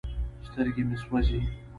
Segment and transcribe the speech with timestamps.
[0.47, 1.51] سترګې مې سوزي ـ